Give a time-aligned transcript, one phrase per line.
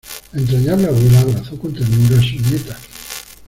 [0.33, 2.75] La entrañable abuela abrazó con ternura a su nieta.